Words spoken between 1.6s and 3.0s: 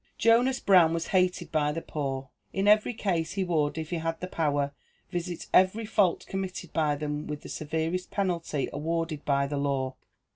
the poor. In every